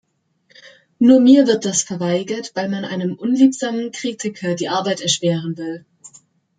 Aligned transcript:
Nur 0.97 1.19
mir 1.19 1.45
wird 1.45 1.63
das 1.63 1.83
verweigert, 1.83 2.53
weil 2.55 2.69
man 2.69 2.85
einem 2.85 3.13
unliebsamen 3.13 3.91
Kritiker 3.91 4.55
die 4.55 4.67
Arbeit 4.67 4.99
erschweren 5.01 5.55
will. 5.59 5.85